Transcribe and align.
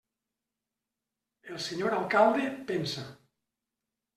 El 1.51 1.59
senyor 1.67 1.93
alcalde 1.99 2.49
pensa. 2.73 3.05